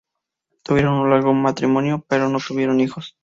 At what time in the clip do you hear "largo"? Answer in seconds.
1.11-1.31